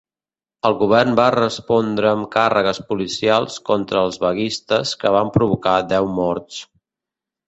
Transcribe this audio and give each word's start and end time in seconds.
El 0.67 0.75
govern 0.77 1.15
va 1.17 1.25
respondre 1.35 2.07
amb 2.11 2.25
càrregues 2.35 2.79
policials 2.93 3.57
contra 3.71 4.01
els 4.07 4.17
vaguistes 4.23 4.95
que 5.05 5.13
van 5.17 5.29
provocar 5.37 5.75
deu 5.93 6.09
morts. 6.21 6.63